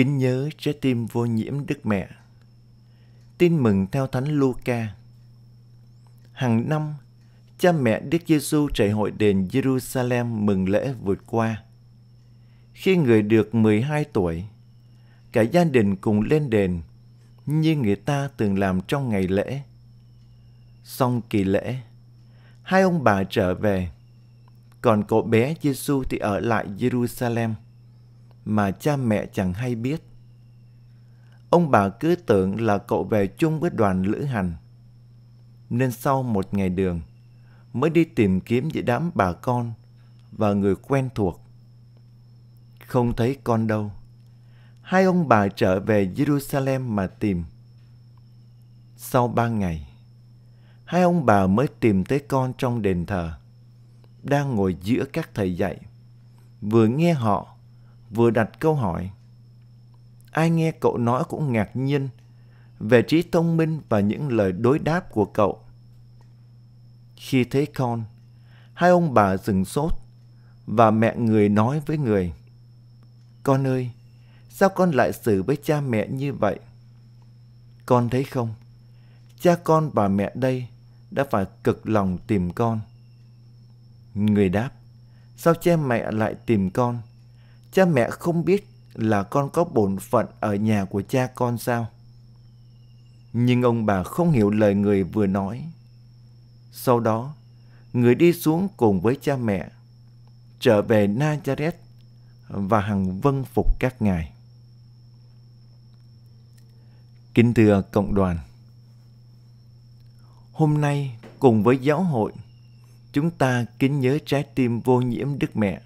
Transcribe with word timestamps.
Kính 0.00 0.18
nhớ 0.18 0.48
trái 0.58 0.74
tim 0.80 1.06
vô 1.06 1.24
nhiễm 1.24 1.66
Đức 1.66 1.86
Mẹ. 1.86 2.08
Tin 3.38 3.62
mừng 3.62 3.86
theo 3.92 4.06
Thánh 4.06 4.24
Luca. 4.28 4.94
Hàng 6.32 6.68
năm, 6.68 6.94
cha 7.58 7.72
mẹ 7.72 8.00
Đức 8.00 8.18
Giêsu 8.26 8.68
chạy 8.74 8.90
hội 8.90 9.10
đền 9.10 9.48
Jerusalem 9.52 10.24
mừng 10.24 10.68
lễ 10.68 10.94
vượt 11.02 11.18
qua. 11.26 11.62
Khi 12.72 12.96
người 12.96 13.22
được 13.22 13.54
12 13.54 14.04
tuổi, 14.04 14.44
cả 15.32 15.42
gia 15.42 15.64
đình 15.64 15.96
cùng 15.96 16.20
lên 16.20 16.50
đền 16.50 16.80
như 17.46 17.76
người 17.76 17.96
ta 17.96 18.30
từng 18.36 18.58
làm 18.58 18.80
trong 18.80 19.08
ngày 19.08 19.28
lễ. 19.28 19.60
Xong 20.84 21.20
kỳ 21.30 21.44
lễ, 21.44 21.80
hai 22.62 22.82
ông 22.82 23.04
bà 23.04 23.24
trở 23.24 23.54
về, 23.54 23.90
còn 24.80 25.04
cậu 25.08 25.22
bé 25.22 25.54
Giêsu 25.62 26.04
thì 26.04 26.18
ở 26.18 26.40
lại 26.40 26.66
Jerusalem 26.78 27.54
mà 28.44 28.70
cha 28.70 28.96
mẹ 28.96 29.26
chẳng 29.32 29.52
hay 29.52 29.74
biết. 29.74 30.02
Ông 31.50 31.70
bà 31.70 31.88
cứ 31.88 32.16
tưởng 32.26 32.60
là 32.60 32.78
cậu 32.78 33.04
về 33.04 33.26
chung 33.26 33.60
với 33.60 33.70
đoàn 33.70 34.02
lữ 34.02 34.24
hành. 34.24 34.54
Nên 35.70 35.92
sau 35.92 36.22
một 36.22 36.54
ngày 36.54 36.68
đường, 36.68 37.00
mới 37.72 37.90
đi 37.90 38.04
tìm 38.04 38.40
kiếm 38.40 38.70
giữa 38.70 38.82
đám 38.82 39.10
bà 39.14 39.32
con 39.32 39.72
và 40.32 40.52
người 40.52 40.74
quen 40.74 41.08
thuộc. 41.14 41.40
Không 42.86 43.16
thấy 43.16 43.36
con 43.44 43.66
đâu. 43.66 43.92
Hai 44.82 45.04
ông 45.04 45.28
bà 45.28 45.48
trở 45.48 45.80
về 45.80 46.12
Jerusalem 46.16 46.80
mà 46.80 47.06
tìm. 47.06 47.44
Sau 48.96 49.28
ba 49.28 49.48
ngày, 49.48 49.88
hai 50.84 51.02
ông 51.02 51.26
bà 51.26 51.46
mới 51.46 51.66
tìm 51.80 52.04
tới 52.04 52.18
con 52.18 52.52
trong 52.58 52.82
đền 52.82 53.06
thờ, 53.06 53.32
đang 54.22 54.56
ngồi 54.56 54.76
giữa 54.82 55.04
các 55.12 55.30
thầy 55.34 55.56
dạy, 55.56 55.80
vừa 56.60 56.86
nghe 56.86 57.12
họ 57.12 57.56
vừa 58.10 58.30
đặt 58.30 58.60
câu 58.60 58.74
hỏi. 58.74 59.10
Ai 60.30 60.50
nghe 60.50 60.70
cậu 60.70 60.98
nói 60.98 61.24
cũng 61.28 61.52
ngạc 61.52 61.76
nhiên 61.76 62.08
về 62.78 63.02
trí 63.02 63.22
thông 63.32 63.56
minh 63.56 63.80
và 63.88 64.00
những 64.00 64.28
lời 64.28 64.52
đối 64.52 64.78
đáp 64.78 65.12
của 65.12 65.24
cậu. 65.24 65.60
Khi 67.16 67.44
thấy 67.44 67.66
con, 67.66 68.04
hai 68.74 68.90
ông 68.90 69.14
bà 69.14 69.36
dừng 69.36 69.64
sốt 69.64 69.92
và 70.66 70.90
mẹ 70.90 71.16
người 71.16 71.48
nói 71.48 71.80
với 71.86 71.98
người. 71.98 72.32
Con 73.42 73.66
ơi, 73.66 73.90
sao 74.48 74.68
con 74.68 74.90
lại 74.90 75.12
xử 75.12 75.42
với 75.42 75.56
cha 75.62 75.80
mẹ 75.80 76.08
như 76.08 76.32
vậy? 76.32 76.58
Con 77.86 78.08
thấy 78.08 78.24
không, 78.24 78.54
cha 79.40 79.56
con 79.64 79.90
và 79.90 80.08
mẹ 80.08 80.32
đây 80.34 80.66
đã 81.10 81.24
phải 81.30 81.44
cực 81.64 81.88
lòng 81.88 82.18
tìm 82.26 82.52
con. 82.52 82.80
Người 84.14 84.48
đáp, 84.48 84.70
sao 85.36 85.54
cha 85.54 85.76
mẹ 85.76 86.10
lại 86.10 86.34
tìm 86.46 86.70
con? 86.70 86.98
Cha 87.72 87.84
mẹ 87.84 88.10
không 88.10 88.44
biết 88.44 88.68
là 88.94 89.22
con 89.22 89.50
có 89.50 89.64
bổn 89.64 89.98
phận 89.98 90.26
ở 90.40 90.54
nhà 90.54 90.84
của 90.84 91.02
cha 91.02 91.26
con 91.34 91.58
sao? 91.58 91.86
Nhưng 93.32 93.62
ông 93.62 93.86
bà 93.86 94.02
không 94.02 94.30
hiểu 94.30 94.50
lời 94.50 94.74
người 94.74 95.02
vừa 95.02 95.26
nói. 95.26 95.64
Sau 96.72 97.00
đó, 97.00 97.34
người 97.92 98.14
đi 98.14 98.32
xuống 98.32 98.68
cùng 98.76 99.00
với 99.00 99.18
cha 99.22 99.36
mẹ, 99.36 99.68
trở 100.60 100.82
về 100.82 101.06
Nazareth 101.06 101.72
và 102.48 102.80
hằng 102.80 103.20
vâng 103.20 103.44
phục 103.44 103.80
các 103.80 104.02
ngài. 104.02 104.32
Kính 107.34 107.54
thưa 107.54 107.82
cộng 107.92 108.14
đoàn, 108.14 108.38
hôm 110.52 110.80
nay 110.80 111.16
cùng 111.38 111.62
với 111.62 111.78
giáo 111.78 112.02
hội, 112.02 112.32
chúng 113.12 113.30
ta 113.30 113.64
kính 113.78 114.00
nhớ 114.00 114.18
trái 114.26 114.42
tim 114.54 114.80
vô 114.80 115.00
nhiễm 115.00 115.38
Đức 115.38 115.56
Mẹ 115.56 115.80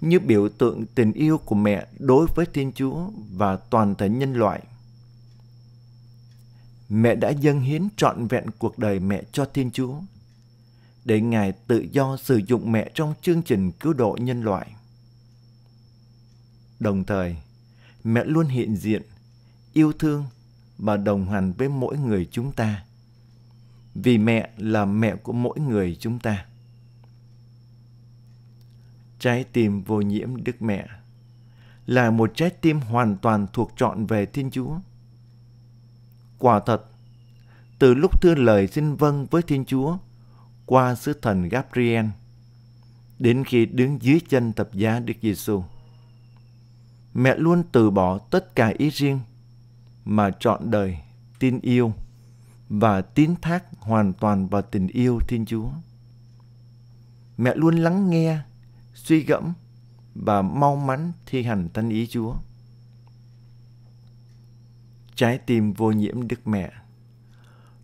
như 0.00 0.20
biểu 0.20 0.48
tượng 0.48 0.86
tình 0.86 1.12
yêu 1.12 1.38
của 1.38 1.54
mẹ 1.54 1.86
đối 1.98 2.26
với 2.34 2.46
Thiên 2.46 2.72
Chúa 2.72 3.10
và 3.32 3.56
toàn 3.56 3.94
thể 3.94 4.08
nhân 4.08 4.34
loại. 4.34 4.62
Mẹ 6.88 7.14
đã 7.14 7.30
dâng 7.30 7.60
hiến 7.60 7.88
trọn 7.96 8.26
vẹn 8.26 8.44
cuộc 8.58 8.78
đời 8.78 9.00
mẹ 9.00 9.22
cho 9.32 9.44
Thiên 9.44 9.70
Chúa 9.70 9.94
để 11.04 11.20
Ngài 11.20 11.52
tự 11.52 11.86
do 11.92 12.16
sử 12.16 12.40
dụng 12.46 12.72
mẹ 12.72 12.90
trong 12.94 13.14
chương 13.22 13.42
trình 13.42 13.72
cứu 13.72 13.92
độ 13.92 14.16
nhân 14.20 14.42
loại. 14.42 14.74
Đồng 16.80 17.04
thời, 17.04 17.36
mẹ 18.04 18.24
luôn 18.24 18.46
hiện 18.46 18.76
diện, 18.76 19.02
yêu 19.72 19.92
thương 19.92 20.24
và 20.78 20.96
đồng 20.96 21.28
hành 21.28 21.52
với 21.52 21.68
mỗi 21.68 21.98
người 21.98 22.28
chúng 22.30 22.52
ta. 22.52 22.84
Vì 23.94 24.18
mẹ 24.18 24.50
là 24.56 24.84
mẹ 24.84 25.16
của 25.16 25.32
mỗi 25.32 25.60
người 25.60 25.96
chúng 26.00 26.18
ta 26.18 26.46
trái 29.20 29.44
tim 29.52 29.82
vô 29.82 30.00
nhiễm 30.00 30.44
Đức 30.44 30.62
Mẹ 30.62 30.86
là 31.86 32.10
một 32.10 32.32
trái 32.34 32.50
tim 32.50 32.80
hoàn 32.80 33.16
toàn 33.16 33.46
thuộc 33.52 33.72
trọn 33.76 34.06
về 34.06 34.26
Thiên 34.26 34.50
Chúa. 34.50 34.78
Quả 36.38 36.60
thật, 36.60 36.84
từ 37.78 37.94
lúc 37.94 38.22
thưa 38.22 38.34
lời 38.34 38.66
xin 38.66 38.96
vâng 38.96 39.26
với 39.30 39.42
Thiên 39.42 39.64
Chúa 39.64 39.96
qua 40.66 40.94
sứ 40.94 41.12
thần 41.12 41.48
Gabriel 41.48 42.06
đến 43.18 43.44
khi 43.44 43.66
đứng 43.66 44.02
dưới 44.02 44.20
chân 44.28 44.52
tập 44.52 44.68
giá 44.72 45.00
Đức 45.00 45.14
Giêsu, 45.22 45.62
mẹ 47.14 47.36
luôn 47.36 47.62
từ 47.72 47.90
bỏ 47.90 48.18
tất 48.18 48.54
cả 48.54 48.72
ý 48.78 48.90
riêng 48.90 49.20
mà 50.04 50.30
chọn 50.40 50.70
đời 50.70 50.98
tin 51.38 51.60
yêu 51.60 51.92
và 52.68 53.00
tín 53.00 53.34
thác 53.42 53.64
hoàn 53.78 54.12
toàn 54.12 54.48
vào 54.48 54.62
tình 54.62 54.88
yêu 54.88 55.18
Thiên 55.28 55.46
Chúa. 55.46 55.70
Mẹ 57.36 57.54
luôn 57.54 57.76
lắng 57.76 58.10
nghe 58.10 58.38
suy 59.04 59.20
gẫm 59.20 59.52
và 60.14 60.42
mau 60.42 60.76
mắn 60.76 61.12
thi 61.26 61.42
hành 61.42 61.68
thánh 61.74 61.88
ý 61.88 62.06
Chúa. 62.06 62.34
Trái 65.14 65.38
tim 65.38 65.72
vô 65.72 65.92
nhiễm 65.92 66.28
Đức 66.28 66.46
Mẹ 66.46 66.72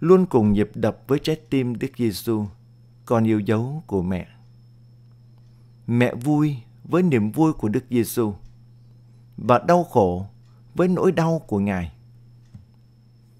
luôn 0.00 0.26
cùng 0.26 0.52
nhịp 0.52 0.70
đập 0.74 0.98
với 1.06 1.18
trái 1.18 1.36
tim 1.50 1.78
Đức 1.78 1.90
Giêsu, 1.98 2.46
con 3.04 3.24
yêu 3.24 3.40
dấu 3.40 3.82
của 3.86 4.02
mẹ. 4.02 4.28
Mẹ 5.86 6.14
vui 6.14 6.56
với 6.84 7.02
niềm 7.02 7.30
vui 7.30 7.52
của 7.52 7.68
Đức 7.68 7.84
Giêsu 7.90 8.34
và 9.36 9.58
đau 9.58 9.84
khổ 9.84 10.26
với 10.74 10.88
nỗi 10.88 11.12
đau 11.12 11.38
của 11.46 11.58
Ngài. 11.58 11.92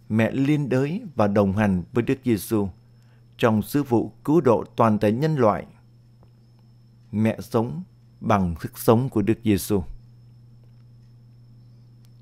Mẹ 0.08 0.30
liên 0.30 0.68
đới 0.68 1.02
và 1.14 1.26
đồng 1.26 1.52
hành 1.52 1.82
với 1.92 2.02
Đức 2.02 2.18
Giêsu 2.24 2.68
trong 3.38 3.62
sứ 3.62 3.82
vụ 3.82 4.12
cứu 4.24 4.40
độ 4.40 4.64
toàn 4.76 4.98
thể 4.98 5.12
nhân 5.12 5.36
loại 5.36 5.66
mẹ 7.14 7.36
sống 7.40 7.82
bằng 8.20 8.54
sức 8.60 8.78
sống 8.78 9.08
của 9.08 9.22
Đức 9.22 9.38
Giêsu. 9.44 9.82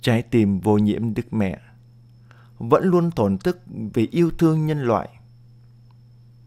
Trái 0.00 0.22
tim 0.22 0.60
vô 0.60 0.78
nhiễm 0.78 1.14
Đức 1.14 1.32
Mẹ 1.32 1.60
vẫn 2.58 2.84
luôn 2.84 3.10
thổn 3.10 3.38
thức 3.38 3.60
vì 3.94 4.08
yêu 4.12 4.30
thương 4.38 4.66
nhân 4.66 4.82
loại. 4.82 5.08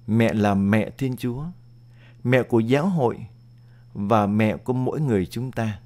Mẹ 0.07 0.33
là 0.33 0.53
mẹ 0.53 0.89
Thiên 0.97 1.15
Chúa, 1.17 1.43
mẹ 2.23 2.43
của 2.43 2.59
giáo 2.59 2.89
hội 2.89 3.27
và 3.93 4.27
mẹ 4.27 4.57
của 4.57 4.73
mỗi 4.73 5.01
người 5.01 5.25
chúng 5.25 5.51
ta. 5.51 5.79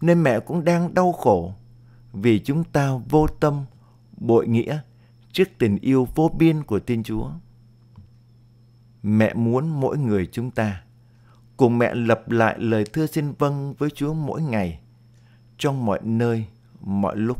Nên 0.00 0.22
mẹ 0.22 0.40
cũng 0.40 0.64
đang 0.64 0.94
đau 0.94 1.12
khổ 1.12 1.54
vì 2.12 2.38
chúng 2.44 2.64
ta 2.64 2.90
vô 3.08 3.26
tâm, 3.26 3.64
bội 4.16 4.48
nghĩa 4.48 4.80
trước 5.32 5.48
tình 5.58 5.78
yêu 5.78 6.08
vô 6.14 6.30
biên 6.38 6.62
của 6.62 6.80
Thiên 6.80 7.02
Chúa. 7.02 7.30
Mẹ 9.02 9.34
muốn 9.34 9.80
mỗi 9.80 9.98
người 9.98 10.28
chúng 10.32 10.50
ta 10.50 10.82
cùng 11.56 11.78
mẹ 11.78 11.94
lập 11.94 12.30
lại 12.30 12.58
lời 12.58 12.84
thưa 12.92 13.06
xin 13.06 13.32
vâng 13.32 13.74
với 13.78 13.90
Chúa 13.90 14.14
mỗi 14.14 14.42
ngày, 14.42 14.80
trong 15.58 15.86
mọi 15.86 16.00
nơi, 16.02 16.46
mọi 16.80 17.16
lúc. 17.16 17.38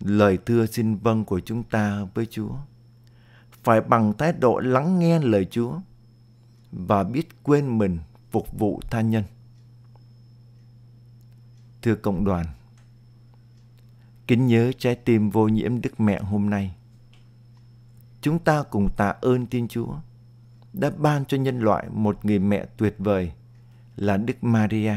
Lời 0.00 0.38
thưa 0.46 0.66
xin 0.66 0.96
vâng 0.96 1.24
của 1.24 1.40
chúng 1.40 1.62
ta 1.62 2.04
với 2.14 2.26
Chúa 2.26 2.50
phải 3.64 3.80
bằng 3.80 4.12
thái 4.18 4.32
độ 4.32 4.58
lắng 4.58 4.98
nghe 4.98 5.18
lời 5.18 5.46
Chúa 5.50 5.78
và 6.72 7.04
biết 7.04 7.28
quên 7.42 7.78
mình 7.78 7.98
phục 8.30 8.58
vụ 8.58 8.80
tha 8.90 9.00
nhân. 9.00 9.24
Thưa 11.82 11.94
cộng 11.94 12.24
đoàn, 12.24 12.46
kính 14.26 14.46
nhớ 14.46 14.72
trái 14.78 14.94
tim 14.94 15.30
vô 15.30 15.48
nhiễm 15.48 15.80
Đức 15.80 16.00
Mẹ 16.00 16.20
hôm 16.20 16.50
nay. 16.50 16.74
Chúng 18.20 18.38
ta 18.38 18.62
cùng 18.62 18.88
tạ 18.96 19.14
ơn 19.20 19.46
Thiên 19.46 19.68
Chúa 19.68 19.94
đã 20.76 20.90
ban 20.98 21.24
cho 21.24 21.36
nhân 21.36 21.60
loại 21.60 21.86
một 21.92 22.24
người 22.24 22.38
mẹ 22.38 22.66
tuyệt 22.76 22.94
vời 22.98 23.32
là 23.96 24.16
Đức 24.16 24.44
Maria. 24.44 24.96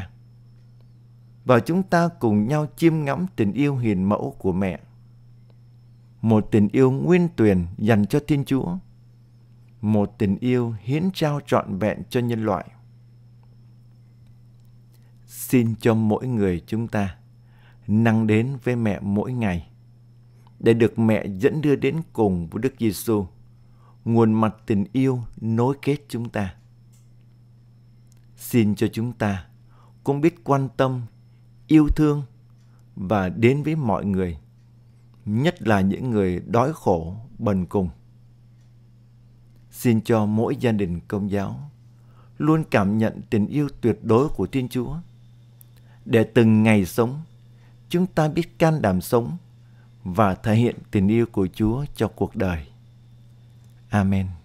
Và 1.46 1.60
chúng 1.60 1.84
ta 1.84 2.10
cùng 2.20 2.48
nhau 2.48 2.68
chiêm 2.76 3.04
ngắm 3.04 3.26
tình 3.36 3.54
yêu 3.54 3.78
hiền 3.78 4.10
mẫu 4.10 4.36
của 4.40 4.54
mẹ. 4.54 4.80
Một 6.22 6.48
tình 6.52 6.68
yêu 6.72 6.92
nguyên 6.92 7.28
tuyền 7.36 7.66
dành 7.78 8.06
cho 8.06 8.20
Thiên 8.28 8.46
Chúa. 8.46 8.78
Một 9.82 10.16
tình 10.18 10.38
yêu 10.40 10.76
hiến 10.82 11.10
trao 11.14 11.40
trọn 11.48 11.80
vẹn 11.80 12.04
cho 12.10 12.20
nhân 12.20 12.46
loại. 12.46 12.66
Xin 15.26 15.76
cho 15.80 15.94
mỗi 15.94 16.28
người 16.28 16.62
chúng 16.68 16.88
ta 16.88 17.16
năng 17.88 18.28
đến 18.28 18.58
với 18.64 18.76
mẹ 18.76 19.00
mỗi 19.02 19.34
ngày 19.34 19.68
để 20.60 20.74
được 20.74 21.00
mẹ 21.00 21.26
dẫn 21.28 21.62
đưa 21.62 21.76
đến 21.76 21.96
cùng 22.14 22.48
với 22.48 22.62
Đức 22.62 22.74
Giêsu 22.80 23.26
nguồn 24.06 24.34
mạch 24.34 24.56
tình 24.66 24.86
yêu 24.94 25.24
nối 25.42 25.76
kết 25.82 25.98
chúng 26.10 26.30
ta. 26.30 26.56
Xin 28.38 28.76
cho 28.76 28.88
chúng 28.94 29.14
ta 29.14 29.46
cũng 30.04 30.22
biết 30.22 30.44
quan 30.44 30.70
tâm, 30.78 31.02
yêu 31.68 31.88
thương 31.96 32.24
và 32.96 33.30
đến 33.30 33.64
với 33.64 33.76
mọi 33.76 34.06
người, 34.06 34.38
nhất 35.26 35.62
là 35.68 35.82
những 35.82 36.10
người 36.10 36.40
đói 36.40 36.74
khổ, 36.74 37.16
bần 37.38 37.66
cùng. 37.66 37.90
Xin 39.72 40.02
cho 40.02 40.26
mỗi 40.26 40.56
gia 40.56 40.72
đình 40.72 41.00
công 41.08 41.32
giáo 41.32 41.70
luôn 42.38 42.64
cảm 42.72 42.98
nhận 42.98 43.22
tình 43.30 43.48
yêu 43.48 43.70
tuyệt 43.82 44.00
đối 44.04 44.30
của 44.30 44.48
Thiên 44.48 44.70
Chúa. 44.70 44.96
Để 46.06 46.24
từng 46.24 46.64
ngày 46.64 46.86
sống, 46.86 47.22
chúng 47.90 48.08
ta 48.08 48.28
biết 48.28 48.60
can 48.60 48.82
đảm 48.82 49.02
sống 49.02 49.38
và 50.04 50.36
thể 50.36 50.56
hiện 50.56 50.76
tình 50.92 51.08
yêu 51.08 51.26
của 51.26 51.48
Chúa 51.54 51.86
cho 51.96 52.08
cuộc 52.08 52.36
đời. 52.36 52.68
Amin. 53.92 54.39